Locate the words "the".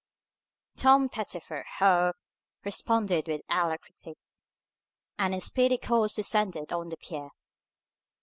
6.89-6.97